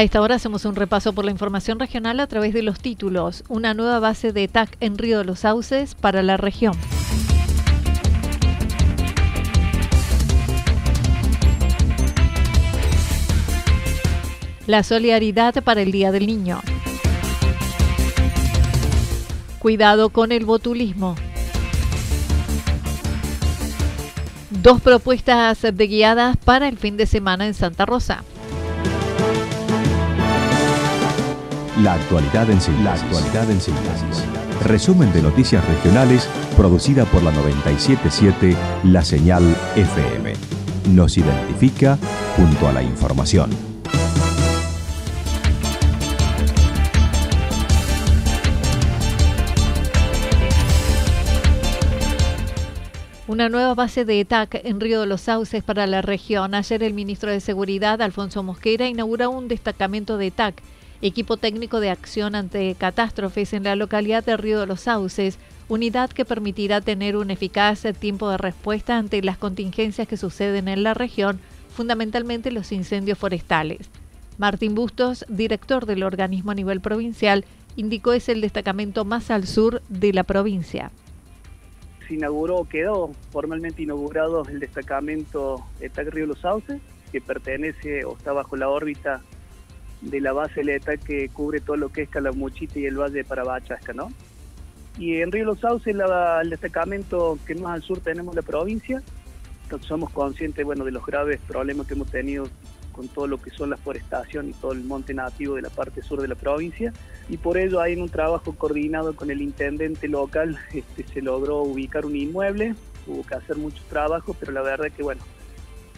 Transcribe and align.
A 0.00 0.02
esta 0.02 0.22
hora 0.22 0.36
hacemos 0.36 0.64
un 0.64 0.76
repaso 0.76 1.12
por 1.12 1.26
la 1.26 1.30
información 1.30 1.78
regional 1.78 2.20
a 2.20 2.26
través 2.26 2.54
de 2.54 2.62
los 2.62 2.80
títulos. 2.80 3.44
Una 3.50 3.74
nueva 3.74 4.00
base 4.00 4.32
de 4.32 4.48
TAC 4.48 4.74
en 4.80 4.96
Río 4.96 5.18
de 5.18 5.24
los 5.24 5.40
Sauces 5.40 5.94
para 5.94 6.22
la 6.22 6.38
región. 6.38 6.72
La 14.66 14.82
solidaridad 14.84 15.62
para 15.62 15.82
el 15.82 15.92
Día 15.92 16.12
del 16.12 16.26
Niño. 16.26 16.62
Cuidado 19.58 20.08
con 20.08 20.32
el 20.32 20.46
botulismo. 20.46 21.14
Dos 24.48 24.80
propuestas 24.80 25.60
de 25.60 25.86
guiadas 25.86 26.38
para 26.38 26.68
el 26.68 26.78
fin 26.78 26.96
de 26.96 27.04
semana 27.04 27.46
en 27.46 27.52
Santa 27.52 27.84
Rosa. 27.84 28.24
La 31.82 31.94
actualidad 31.94 32.50
en 32.50 32.60
síntesis. 32.60 32.84
La 33.32 33.42
en 33.42 33.60
síntesis. 33.60 34.24
Resumen 34.66 35.10
de 35.14 35.22
noticias 35.22 35.66
regionales 35.66 36.28
producida 36.54 37.06
por 37.06 37.22
la 37.22 37.32
977 37.32 38.54
La 38.84 39.02
Señal 39.02 39.42
FM. 39.76 40.34
Nos 40.90 41.16
identifica 41.16 41.96
junto 42.36 42.68
a 42.68 42.72
la 42.72 42.82
información. 42.82 43.48
Una 53.26 53.48
nueva 53.48 53.74
base 53.74 54.04
de 54.04 54.20
ETAC 54.20 54.60
en 54.64 54.80
Río 54.80 55.00
de 55.00 55.06
los 55.06 55.22
Sauces 55.22 55.62
para 55.62 55.86
la 55.86 56.02
región. 56.02 56.54
Ayer 56.54 56.82
el 56.82 56.92
ministro 56.92 57.30
de 57.30 57.40
Seguridad, 57.40 58.02
Alfonso 58.02 58.42
Mosquera, 58.42 58.86
inauguró 58.86 59.30
un 59.30 59.48
destacamento 59.48 60.18
de 60.18 60.26
ETAC 60.26 60.62
equipo 61.02 61.36
técnico 61.36 61.80
de 61.80 61.90
acción 61.90 62.34
ante 62.34 62.74
catástrofes 62.74 63.52
en 63.52 63.64
la 63.64 63.76
localidad 63.76 64.24
de 64.24 64.36
Río 64.36 64.60
de 64.60 64.66
los 64.66 64.82
Sauces, 64.82 65.38
unidad 65.68 66.10
que 66.10 66.24
permitirá 66.24 66.80
tener 66.80 67.16
un 67.16 67.30
eficaz 67.30 67.84
tiempo 67.98 68.28
de 68.30 68.36
respuesta 68.36 68.98
ante 68.98 69.22
las 69.22 69.38
contingencias 69.38 70.06
que 70.06 70.16
suceden 70.16 70.68
en 70.68 70.82
la 70.82 70.94
región, 70.94 71.40
fundamentalmente 71.74 72.50
los 72.50 72.72
incendios 72.72 73.18
forestales. 73.18 73.88
Martín 74.36 74.74
Bustos, 74.74 75.24
director 75.28 75.86
del 75.86 76.02
organismo 76.02 76.50
a 76.50 76.54
nivel 76.54 76.80
provincial, 76.80 77.44
indicó 77.76 78.12
es 78.12 78.28
el 78.28 78.40
destacamento 78.40 79.04
más 79.04 79.30
al 79.30 79.46
sur 79.46 79.82
de 79.88 80.12
la 80.12 80.24
provincia. 80.24 80.90
Se 82.08 82.14
inauguró, 82.14 82.66
quedó 82.68 83.12
formalmente 83.30 83.82
inaugurado 83.82 84.42
el 84.48 84.58
destacamento 84.58 85.64
ETAC 85.80 86.08
Río 86.08 86.24
de 86.24 86.28
los 86.28 86.40
Sauces, 86.40 86.80
que 87.12 87.20
pertenece 87.20 88.04
o 88.04 88.16
está 88.16 88.32
bajo 88.32 88.56
la 88.56 88.68
órbita 88.68 89.22
de 90.00 90.20
la 90.20 90.32
base 90.32 90.64
Leta 90.64 90.96
que 90.96 91.28
cubre 91.28 91.60
todo 91.60 91.76
lo 91.76 91.90
que 91.90 92.02
es 92.02 92.08
Calamuchita 92.08 92.78
y 92.78 92.86
el 92.86 92.98
Valle 92.98 93.18
de 93.18 93.24
Parabachasca, 93.24 93.92
¿no? 93.92 94.10
Y 94.98 95.20
en 95.20 95.32
Río 95.32 95.44
Los 95.44 95.60
Sauces, 95.60 95.94
el 95.94 96.50
destacamento 96.50 97.38
que 97.46 97.54
más 97.54 97.74
al 97.74 97.82
sur 97.82 98.00
tenemos 98.00 98.34
la 98.34 98.42
provincia, 98.42 99.02
entonces 99.64 99.88
somos 99.88 100.10
conscientes, 100.10 100.64
bueno, 100.64 100.84
de 100.84 100.90
los 100.90 101.04
graves 101.06 101.40
problemas 101.46 101.86
que 101.86 101.94
hemos 101.94 102.10
tenido 102.10 102.48
con 102.92 103.06
todo 103.08 103.26
lo 103.26 103.40
que 103.40 103.50
son 103.50 103.70
la 103.70 103.76
forestación 103.76 104.48
y 104.48 104.52
todo 104.52 104.72
el 104.72 104.82
monte 104.82 105.14
nativo 105.14 105.54
de 105.54 105.62
la 105.62 105.70
parte 105.70 106.02
sur 106.02 106.20
de 106.20 106.28
la 106.28 106.34
provincia, 106.34 106.92
y 107.28 107.36
por 107.36 107.56
ello 107.56 107.80
hay 107.80 107.92
en 107.92 108.02
un 108.02 108.08
trabajo 108.08 108.54
coordinado 108.54 109.14
con 109.14 109.30
el 109.30 109.40
intendente 109.40 110.08
local, 110.08 110.58
este, 110.74 111.06
se 111.06 111.22
logró 111.22 111.62
ubicar 111.62 112.04
un 112.04 112.16
inmueble, 112.16 112.74
hubo 113.06 113.24
que 113.24 113.34
hacer 113.36 113.56
mucho 113.56 113.82
trabajo, 113.88 114.34
pero 114.38 114.52
la 114.52 114.62
verdad 114.62 114.90
que, 114.94 115.02
bueno, 115.02 115.22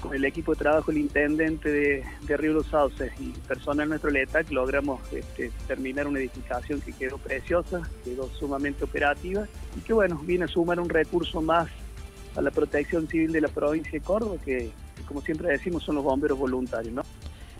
con 0.02 0.14
el 0.14 0.24
equipo 0.24 0.52
de 0.52 0.58
trabajo, 0.58 0.90
el 0.90 0.98
intendente 0.98 1.70
de, 1.70 2.36
Río 2.36 2.54
Los 2.54 2.66
Sauces 2.66 3.12
y 3.20 3.28
personal 3.46 3.88
nuestro 3.88 4.10
LETAC 4.10 4.50
logramos 4.50 5.00
este, 5.12 5.52
terminar 5.68 6.08
una 6.08 6.18
edificación 6.18 6.80
que 6.80 6.92
quedó 6.92 7.18
preciosa, 7.18 7.82
quedó 8.04 8.28
sumamente 8.30 8.84
operativa 8.84 9.46
y 9.76 9.80
que 9.80 9.92
bueno, 9.92 10.20
viene 10.24 10.46
a 10.46 10.48
sumar 10.48 10.80
un 10.80 10.88
recurso 10.88 11.40
más 11.40 11.68
a 12.36 12.42
la 12.42 12.50
protección 12.50 13.06
civil 13.06 13.30
de 13.30 13.42
la 13.42 13.48
provincia 13.48 13.92
de 13.92 14.00
Córdoba, 14.00 14.36
que, 14.44 14.70
como 15.06 15.22
siempre 15.22 15.48
decimos 15.48 15.84
son 15.84 15.94
los 15.94 16.04
bomberos 16.04 16.38
voluntarios. 16.38 16.92
¿no? 16.92 17.02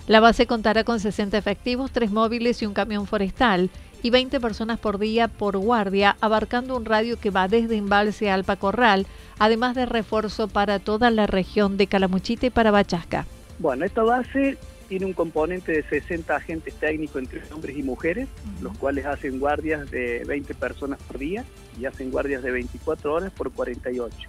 La 0.09 0.19
base 0.19 0.47
contará 0.47 0.83
con 0.83 0.99
60 0.99 1.39
efectivos, 1.39 1.93
tres 1.93 2.11
móviles 2.11 2.61
y 2.61 2.67
un 2.67 2.75
camión 2.75 3.07
forestal 3.07 3.71
y 4.03 4.11
20 4.11 4.41
personas 4.41 4.79
por 4.79 4.99
día 4.99 5.29
por 5.29 5.57
guardia, 5.57 6.17
abarcando 6.21 6.77
un 6.77 6.85
radio 6.85 7.19
que 7.19 7.31
va 7.31 7.49
desde 7.49 7.77
Embalse 7.77 8.31
a 8.31 8.35
Alpacorral, 8.35 9.07
además 9.39 9.75
de 9.75 9.87
refuerzo 9.87 10.49
para 10.49 10.79
toda 10.79 11.11
la 11.11 11.27
región 11.27 11.77
de 11.77 11.87
Calamuchita 11.87 12.47
y 12.47 12.51
Parabachasca. 12.51 13.27
Bueno, 13.59 13.85
esta 13.85 14.03
base 14.03 14.59
tiene 14.89 15.07
un 15.07 15.13
componente 15.15 15.73
de 15.73 15.83
60 15.85 16.37
agentes 16.37 16.75
técnicos 16.75 17.23
entre 17.23 17.43
hombres 17.53 17.79
y 17.79 17.83
mujeres, 17.83 18.29
los 18.61 18.77
cuales 18.77 19.07
hacen 19.07 19.39
guardias 19.39 19.91
de 19.91 20.25
20 20.27 20.53
personas 20.55 21.01
por 21.03 21.19
día 21.19 21.45
y 21.81 21.87
hacen 21.87 22.11
guardias 22.11 22.43
de 22.43 22.51
24 22.51 23.15
horas 23.15 23.33
por 23.33 23.51
48. 23.53 24.29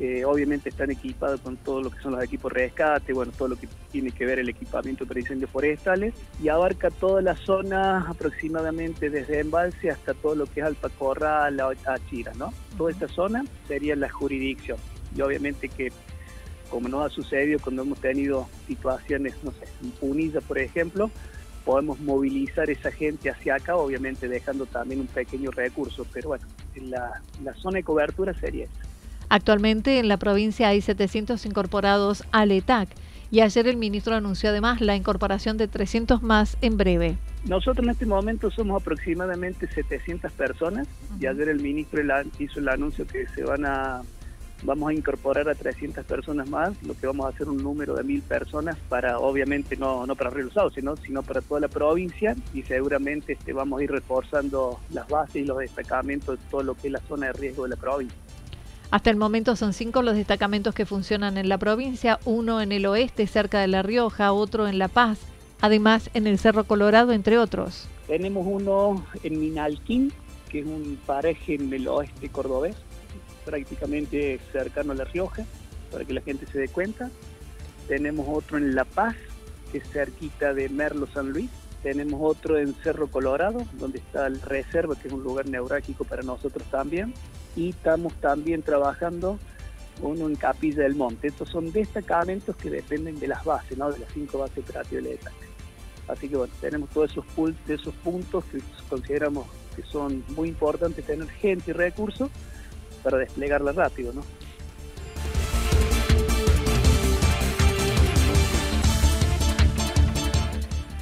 Eh, 0.00 0.24
obviamente 0.24 0.70
están 0.70 0.90
equipados 0.90 1.40
con 1.40 1.56
todo 1.56 1.80
lo 1.80 1.90
que 1.90 2.00
son 2.00 2.12
los 2.12 2.24
equipos 2.24 2.52
de 2.52 2.60
rescate, 2.60 3.12
bueno, 3.12 3.30
todo 3.30 3.48
lo 3.48 3.56
que 3.56 3.68
tiene 3.92 4.10
que 4.10 4.26
ver 4.26 4.40
el 4.40 4.48
equipamiento 4.48 5.06
para 5.06 5.20
incendios 5.20 5.50
forestales 5.50 6.14
y 6.42 6.48
abarca 6.48 6.90
toda 6.90 7.22
la 7.22 7.36
zona 7.36 8.00
aproximadamente 8.08 9.08
desde 9.08 9.38
Embalse 9.38 9.90
hasta 9.90 10.12
todo 10.12 10.34
lo 10.34 10.46
que 10.46 10.60
es 10.60 10.66
Alpacorral, 10.66 11.60
Achira, 11.86 12.32
¿no? 12.34 12.52
Toda 12.76 12.90
esta 12.90 13.06
zona 13.06 13.44
sería 13.68 13.94
la 13.94 14.10
jurisdicción 14.10 14.78
y 15.16 15.20
obviamente 15.20 15.68
que 15.68 15.92
como 16.70 16.88
nos 16.88 17.06
ha 17.06 17.14
sucedido 17.14 17.60
cuando 17.60 17.82
hemos 17.82 18.00
tenido 18.00 18.48
situaciones, 18.66 19.34
no 19.44 19.52
sé, 19.52 19.64
en 19.80 19.92
Punilla, 19.92 20.40
por 20.40 20.58
ejemplo, 20.58 21.08
podemos 21.64 22.00
movilizar 22.00 22.68
esa 22.68 22.90
gente 22.90 23.30
hacia 23.30 23.54
acá, 23.54 23.76
obviamente 23.76 24.26
dejando 24.26 24.66
también 24.66 25.00
un 25.00 25.06
pequeño 25.06 25.52
recurso, 25.52 26.04
pero 26.12 26.30
bueno, 26.30 26.44
la, 26.74 27.22
la 27.44 27.54
zona 27.54 27.76
de 27.76 27.84
cobertura 27.84 28.34
sería 28.34 28.64
esta. 28.64 28.93
Actualmente 29.28 29.98
en 29.98 30.08
la 30.08 30.16
provincia 30.16 30.68
hay 30.68 30.80
700 30.80 31.44
incorporados 31.46 32.24
al 32.32 32.52
ETAC 32.52 32.88
y 33.30 33.40
ayer 33.40 33.66
el 33.66 33.76
ministro 33.76 34.14
anunció 34.14 34.50
además 34.50 34.80
la 34.80 34.96
incorporación 34.96 35.56
de 35.56 35.66
300 35.68 36.22
más 36.22 36.56
en 36.60 36.76
breve. 36.76 37.18
Nosotros 37.46 37.84
en 37.84 37.90
este 37.90 38.06
momento 38.06 38.50
somos 38.50 38.80
aproximadamente 38.80 39.66
700 39.66 40.30
personas 40.32 40.86
y 41.18 41.26
ayer 41.26 41.48
el 41.48 41.60
ministro 41.60 42.00
hizo 42.38 42.60
el 42.60 42.68
anuncio 42.68 43.06
que 43.06 43.26
se 43.28 43.42
van 43.42 43.66
a 43.66 44.02
vamos 44.64 44.88
a 44.88 44.94
incorporar 44.94 45.48
a 45.48 45.54
300 45.54 46.04
personas 46.04 46.48
más, 46.48 46.82
lo 46.82 46.94
que 46.94 47.06
vamos 47.06 47.26
a 47.26 47.30
hacer 47.30 47.48
un 47.48 47.62
número 47.62 47.94
de 47.94 48.02
mil 48.02 48.22
personas 48.22 48.76
para, 48.88 49.18
obviamente, 49.18 49.76
no, 49.76 50.06
no 50.06 50.16
para 50.16 50.30
Río 50.30 50.50
Sauce, 50.50 50.80
sino, 50.80 50.96
sino 50.96 51.22
para 51.22 51.40
toda 51.40 51.60
la 51.60 51.68
provincia 51.68 52.34
y 52.54 52.62
seguramente 52.62 53.34
este, 53.34 53.52
vamos 53.52 53.80
a 53.80 53.84
ir 53.84 53.90
reforzando 53.90 54.80
las 54.90 55.06
bases 55.08 55.36
y 55.36 55.44
los 55.44 55.58
destacamentos 55.58 56.38
de 56.38 56.44
todo 56.50 56.62
lo 56.62 56.74
que 56.74 56.88
es 56.88 56.92
la 56.92 57.00
zona 57.00 57.26
de 57.26 57.32
riesgo 57.34 57.64
de 57.64 57.70
la 57.70 57.76
provincia. 57.76 58.18
Hasta 58.94 59.10
el 59.10 59.16
momento 59.16 59.56
son 59.56 59.72
cinco 59.72 60.02
los 60.02 60.14
destacamentos 60.14 60.72
que 60.72 60.86
funcionan 60.86 61.36
en 61.36 61.48
la 61.48 61.58
provincia, 61.58 62.20
uno 62.24 62.60
en 62.60 62.70
el 62.70 62.86
oeste 62.86 63.26
cerca 63.26 63.58
de 63.58 63.66
La 63.66 63.82
Rioja, 63.82 64.32
otro 64.32 64.68
en 64.68 64.78
La 64.78 64.86
Paz, 64.86 65.18
además 65.60 66.10
en 66.14 66.28
el 66.28 66.38
Cerro 66.38 66.62
Colorado, 66.62 67.10
entre 67.10 67.36
otros. 67.38 67.88
Tenemos 68.06 68.46
uno 68.48 69.04
en 69.24 69.40
Minalquín, 69.40 70.12
que 70.48 70.60
es 70.60 70.66
un 70.66 70.96
paraje 71.04 71.56
en 71.56 71.72
el 71.72 71.88
oeste 71.88 72.28
cordobés, 72.28 72.76
prácticamente 73.44 74.38
cercano 74.52 74.92
a 74.92 74.94
La 74.94 75.04
Rioja, 75.06 75.44
para 75.90 76.04
que 76.04 76.14
la 76.14 76.20
gente 76.20 76.46
se 76.46 76.60
dé 76.60 76.68
cuenta. 76.68 77.10
Tenemos 77.88 78.28
otro 78.30 78.58
en 78.58 78.76
La 78.76 78.84
Paz, 78.84 79.16
que 79.72 79.78
es 79.78 79.90
cerquita 79.90 80.54
de 80.54 80.68
Merlo 80.68 81.08
San 81.12 81.30
Luis. 81.30 81.50
Tenemos 81.84 82.18
otro 82.22 82.58
en 82.58 82.74
Cerro 82.76 83.08
Colorado, 83.08 83.60
donde 83.74 83.98
está 83.98 84.30
la 84.30 84.38
reserva, 84.46 84.96
que 84.96 85.08
es 85.08 85.12
un 85.14 85.22
lugar 85.22 85.46
neurálgico 85.46 86.04
para 86.04 86.22
nosotros 86.22 86.66
también. 86.70 87.12
Y 87.56 87.68
estamos 87.68 88.14
también 88.14 88.62
trabajando 88.62 89.38
uno 90.00 90.26
en 90.26 90.34
Capilla 90.34 90.84
del 90.84 90.94
Monte. 90.94 91.28
Estos 91.28 91.50
son 91.50 91.70
destacamentos 91.72 92.56
que 92.56 92.70
dependen 92.70 93.20
de 93.20 93.28
las 93.28 93.44
bases, 93.44 93.76
¿no? 93.76 93.92
de 93.92 93.98
las 93.98 94.10
cinco 94.14 94.38
bases 94.38 94.64
operativas 94.64 95.04
de. 95.04 95.18
Así 96.08 96.26
que 96.26 96.36
bueno, 96.38 96.54
tenemos 96.58 96.88
todos 96.88 97.10
esos, 97.10 97.26
esos 97.68 97.94
puntos 97.96 98.44
que 98.46 98.60
consideramos 98.88 99.46
que 99.76 99.82
son 99.82 100.24
muy 100.28 100.48
importantes 100.48 101.04
tener 101.04 101.28
gente 101.28 101.72
y 101.72 101.74
recursos 101.74 102.30
para 103.02 103.18
desplegarla 103.18 103.72
rápido, 103.72 104.14
¿no? 104.14 104.22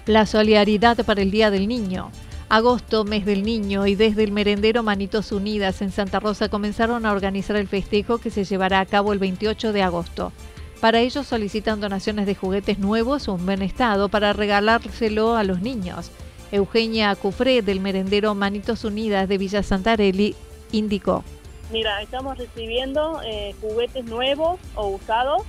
La 0.06 0.26
solidaridad 0.26 0.96
para 1.04 1.22
el 1.22 1.30
Día 1.30 1.52
del 1.52 1.68
Niño. 1.68 2.10
Agosto, 2.48 3.04
mes 3.04 3.24
del 3.24 3.44
niño, 3.44 3.86
y 3.86 3.94
desde 3.94 4.24
el 4.24 4.32
merendero 4.32 4.82
Manitos 4.82 5.30
Unidas 5.30 5.80
en 5.80 5.92
Santa 5.92 6.18
Rosa 6.18 6.48
comenzaron 6.48 7.06
a 7.06 7.12
organizar 7.12 7.54
el 7.56 7.68
festejo 7.68 8.18
que 8.18 8.30
se 8.30 8.44
llevará 8.44 8.80
a 8.80 8.86
cabo 8.86 9.12
el 9.12 9.20
28 9.20 9.72
de 9.72 9.82
agosto. 9.82 10.32
Para 10.80 10.98
ello 10.98 11.22
solicitan 11.22 11.80
donaciones 11.80 12.26
de 12.26 12.34
juguetes 12.34 12.80
nuevos 12.80 13.28
o 13.28 13.36
en 13.36 13.46
buen 13.46 13.62
estado 13.62 14.08
para 14.08 14.32
regalárselo 14.32 15.36
a 15.36 15.44
los 15.44 15.62
niños. 15.62 16.10
Eugenia 16.50 17.14
Cufré 17.14 17.62
del 17.62 17.78
merendero 17.78 18.34
Manitos 18.34 18.84
Unidas 18.84 19.28
de 19.28 19.38
Villa 19.38 19.62
Santarelli 19.62 20.34
indicó. 20.72 21.22
Mira, 21.70 22.02
estamos 22.02 22.36
recibiendo 22.36 23.22
eh, 23.24 23.54
juguetes 23.60 24.04
nuevos 24.04 24.58
o 24.74 24.88
usados 24.88 25.42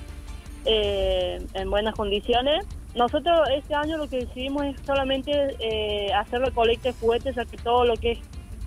eh, 0.66 1.44
en 1.56 1.70
buenas 1.72 1.96
condiciones. 1.96 2.66
Nosotros 2.96 3.48
este 3.56 3.74
año 3.74 3.98
lo 3.98 4.08
que 4.08 4.26
decidimos 4.26 4.66
es 4.66 4.76
solamente 4.86 5.32
eh, 5.60 6.14
hacer 6.14 6.42
recolecta 6.42 6.90
de 6.90 6.96
juguetes, 6.96 7.36
ya 7.36 7.46
que 7.46 7.58
todo 7.58 7.86
lo 7.86 7.96
que 7.96 8.12
es 8.12 8.20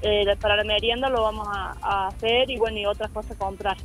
eh, 0.03 0.37
para 0.41 0.57
la 0.57 0.65
merienda 0.65 1.09
lo 1.09 1.23
vamos 1.23 1.49
a, 1.51 2.09
hacer 2.09 2.51
y 2.51 2.59
bueno, 2.59 2.79
y 2.79 2.87
otras 2.87 3.11
cosas 3.11 3.37
comprar. 3.37 3.77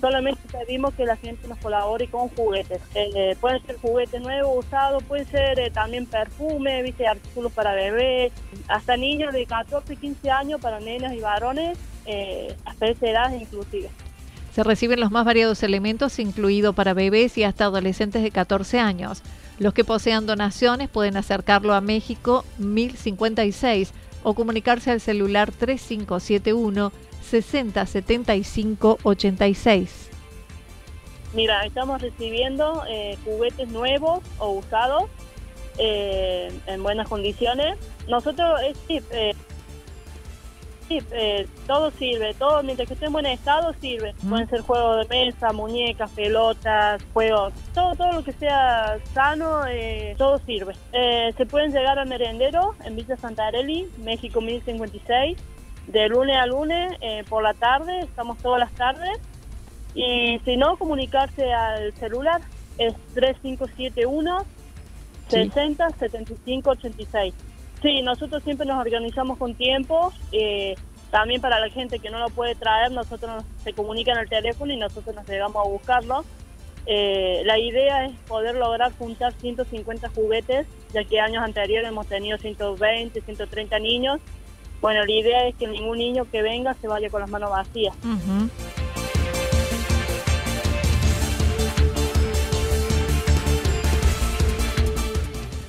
Solamente 0.00 0.42
pedimos 0.50 0.92
que 0.94 1.06
la 1.06 1.16
gente 1.16 1.48
nos 1.48 1.58
colabore 1.58 2.08
con 2.08 2.28
juguetes. 2.28 2.82
Eh, 2.94 3.36
pueden 3.40 3.64
ser 3.64 3.78
juguetes 3.78 4.20
nuevos, 4.20 4.66
usados, 4.66 5.02
puede 5.04 5.24
ser 5.24 5.72
también 5.72 6.06
perfume, 6.06 6.82
¿viste? 6.82 7.06
artículos 7.06 7.52
para 7.52 7.72
bebés, 7.72 8.32
hasta 8.68 8.96
niños 8.96 9.32
de 9.32 9.46
14, 9.46 9.96
15 9.96 10.30
años 10.30 10.60
para 10.60 10.80
nenas 10.80 11.14
y 11.14 11.20
varones 11.20 11.78
eh, 12.06 12.54
hasta 12.64 12.88
esa 12.88 13.06
edad 13.08 13.32
inclusive. 13.32 13.88
Se 14.54 14.62
reciben 14.62 15.00
los 15.00 15.10
más 15.10 15.24
variados 15.24 15.64
elementos, 15.64 16.20
incluido 16.20 16.74
para 16.74 16.94
bebés 16.94 17.36
y 17.38 17.42
hasta 17.42 17.64
adolescentes 17.64 18.22
de 18.22 18.30
14 18.30 18.78
años. 18.78 19.20
Los 19.58 19.74
que 19.74 19.82
posean 19.82 20.26
donaciones 20.26 20.88
pueden 20.88 21.16
acercarlo 21.16 21.74
a 21.74 21.80
México 21.80 22.44
1056 22.58 23.92
o 24.22 24.34
comunicarse 24.34 24.92
al 24.92 25.00
celular 25.00 25.50
3571 25.50 26.92
6075 27.20 28.98
86. 29.02 30.10
Mira, 31.34 31.66
estamos 31.66 32.00
recibiendo 32.00 32.84
eh, 32.88 33.18
juguetes 33.24 33.68
nuevos 33.70 34.20
o 34.38 34.50
usados 34.50 35.10
eh, 35.78 36.52
en 36.68 36.80
buenas 36.80 37.08
condiciones. 37.08 37.76
Nosotros, 38.06 38.60
eh, 38.88 39.34
Sí, 40.94 41.04
eh, 41.10 41.48
todo 41.66 41.90
sirve, 41.90 42.34
todo 42.34 42.62
mientras 42.62 42.86
que 42.86 42.94
esté 42.94 43.06
en 43.06 43.12
buen 43.12 43.26
estado 43.26 43.74
sirve. 43.80 44.14
Pueden 44.28 44.48
ser 44.48 44.60
juegos 44.60 45.08
de 45.08 45.24
mesa, 45.24 45.52
muñecas, 45.52 46.08
pelotas, 46.12 47.02
juegos, 47.12 47.52
todo 47.72 47.96
todo 47.96 48.12
lo 48.12 48.22
que 48.22 48.32
sea 48.32 48.98
sano, 49.12 49.66
eh, 49.66 50.14
todo 50.16 50.38
sirve. 50.46 50.74
Eh, 50.92 51.34
se 51.36 51.46
pueden 51.46 51.72
llegar 51.72 51.98
al 51.98 52.08
merendero 52.08 52.76
en 52.84 52.94
Villa 52.94 53.16
Santarelli, 53.16 53.88
México 53.98 54.40
1056, 54.40 55.36
de 55.88 56.08
lunes 56.08 56.36
a 56.36 56.46
lunes 56.46 56.92
por 57.28 57.42
la 57.42 57.54
tarde, 57.54 58.00
estamos 58.00 58.38
todas 58.38 58.60
las 58.60 58.72
tardes. 58.72 59.18
Y 59.96 60.38
si 60.44 60.56
no, 60.56 60.76
comunicarse 60.76 61.52
al 61.52 61.92
celular 61.94 62.40
es 62.78 62.94
3571 63.14 64.44
60 65.28 65.90
75 65.90 66.70
86. 66.70 67.34
Sí, 67.84 68.00
nosotros 68.00 68.42
siempre 68.42 68.66
nos 68.66 68.80
organizamos 68.80 69.36
con 69.36 69.54
tiempo. 69.54 70.10
Eh, 70.32 70.74
también 71.10 71.42
para 71.42 71.60
la 71.60 71.68
gente 71.68 71.98
que 71.98 72.08
no 72.08 72.18
lo 72.18 72.30
puede 72.30 72.54
traer, 72.54 72.90
nosotros 72.90 73.30
nos, 73.30 73.44
se 73.62 73.74
comunican 73.74 74.16
al 74.16 74.26
teléfono 74.26 74.72
y 74.72 74.78
nosotros 74.78 75.14
nos 75.14 75.28
llegamos 75.28 75.62
a 75.62 75.68
buscarlo. 75.68 76.24
Eh, 76.86 77.42
la 77.44 77.58
idea 77.58 78.06
es 78.06 78.12
poder 78.26 78.54
lograr 78.54 78.90
juntar 78.96 79.34
150 79.34 80.08
juguetes, 80.08 80.66
ya 80.94 81.04
que 81.04 81.20
años 81.20 81.44
anteriores 81.44 81.86
hemos 81.86 82.06
tenido 82.06 82.38
120, 82.38 83.20
130 83.20 83.78
niños. 83.80 84.18
Bueno, 84.80 85.04
la 85.04 85.12
idea 85.12 85.46
es 85.46 85.54
que 85.54 85.66
ningún 85.66 85.98
niño 85.98 86.24
que 86.32 86.40
venga 86.40 86.72
se 86.80 86.88
vaya 86.88 87.10
con 87.10 87.20
las 87.20 87.28
manos 87.28 87.50
vacías. 87.50 87.94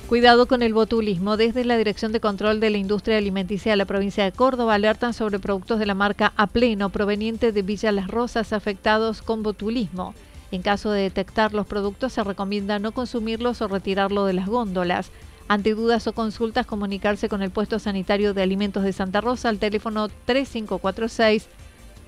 Cuidado 0.08 0.46
con 0.46 0.62
el 0.62 0.72
botulismo. 0.72 1.36
Desde 1.36 1.64
la 1.64 1.76
Dirección 1.76 2.12
de 2.12 2.20
Control 2.20 2.60
de 2.60 2.70
la 2.70 2.76
Industria 2.76 3.18
Alimenticia 3.18 3.72
de 3.72 3.76
la 3.76 3.86
provincia 3.86 4.22
de 4.22 4.30
Córdoba 4.30 4.74
alertan 4.74 5.12
sobre 5.12 5.40
productos 5.40 5.80
de 5.80 5.86
la 5.86 5.94
marca 5.94 6.32
A 6.36 6.46
Pleno 6.46 6.90
proveniente 6.90 7.50
de 7.50 7.62
Villa 7.62 7.90
Las 7.90 8.06
Rosas 8.06 8.52
afectados 8.52 9.20
con 9.20 9.42
botulismo. 9.42 10.14
En 10.52 10.62
caso 10.62 10.92
de 10.92 11.02
detectar 11.02 11.54
los 11.54 11.66
productos 11.66 12.12
se 12.12 12.22
recomienda 12.22 12.78
no 12.78 12.92
consumirlos 12.92 13.60
o 13.62 13.66
retirarlo 13.66 14.26
de 14.26 14.34
las 14.34 14.46
góndolas. 14.46 15.10
Ante 15.48 15.74
dudas 15.74 16.06
o 16.06 16.12
consultas, 16.12 16.66
comunicarse 16.66 17.28
con 17.28 17.42
el 17.42 17.50
puesto 17.50 17.80
sanitario 17.80 18.32
de 18.32 18.42
alimentos 18.42 18.84
de 18.84 18.92
Santa 18.92 19.20
Rosa 19.20 19.48
al 19.48 19.58
teléfono 19.58 20.08
3546 20.24 21.48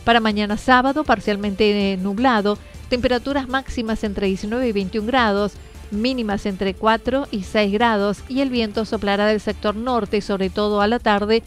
Para 0.03 0.19
mañana 0.19 0.57
sábado, 0.57 1.05
parcialmente 1.05 1.97
nublado, 2.01 2.57
temperaturas 2.89 3.47
máximas 3.47 4.03
entre 4.03 4.27
19 4.27 4.67
y 4.67 4.71
21 4.73 5.07
grados, 5.07 5.53
mínimas 5.91 6.45
entre 6.45 6.73
4 6.73 7.29
y 7.31 7.43
6 7.43 7.71
grados 7.71 8.19
y 8.27 8.41
el 8.41 8.49
viento 8.49 8.83
soplará 8.83 9.27
del 9.27 9.39
sector 9.39 9.77
norte, 9.77 10.19
sobre 10.19 10.49
todo 10.49 10.81
a 10.81 10.87
la 10.87 10.99
tarde, 10.99 11.41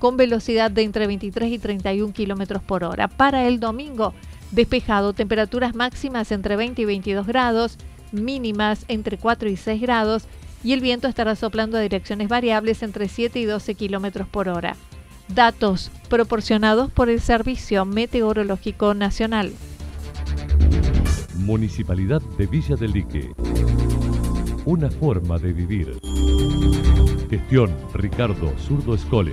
con 0.00 0.16
velocidad 0.16 0.72
de 0.72 0.82
entre 0.82 1.06
23 1.06 1.52
y 1.52 1.58
31 1.60 2.12
kilómetros 2.12 2.60
por 2.60 2.82
hora. 2.82 3.06
Para 3.06 3.46
el 3.46 3.60
domingo, 3.60 4.14
Despejado, 4.54 5.14
temperaturas 5.14 5.74
máximas 5.74 6.30
entre 6.30 6.54
20 6.54 6.80
y 6.80 6.84
22 6.84 7.26
grados, 7.26 7.76
mínimas 8.12 8.84
entre 8.86 9.18
4 9.18 9.48
y 9.48 9.56
6 9.56 9.82
grados 9.82 10.26
y 10.62 10.74
el 10.74 10.80
viento 10.80 11.08
estará 11.08 11.34
soplando 11.34 11.76
a 11.76 11.80
direcciones 11.80 12.28
variables 12.28 12.84
entre 12.84 13.08
7 13.08 13.40
y 13.40 13.46
12 13.46 13.74
kilómetros 13.74 14.28
por 14.28 14.48
hora. 14.48 14.76
Datos 15.26 15.90
proporcionados 16.08 16.88
por 16.92 17.08
el 17.08 17.20
Servicio 17.20 17.84
Meteorológico 17.84 18.94
Nacional. 18.94 19.52
Municipalidad 21.38 22.22
de 22.38 22.46
Villa 22.46 22.76
del 22.76 22.92
Lique. 22.92 23.32
Una 24.66 24.88
forma 24.88 25.36
de 25.38 25.52
vivir. 25.52 25.98
Gestión 27.28 27.74
Ricardo 27.92 28.56
Zurdo 28.58 28.94
Escole. 28.94 29.32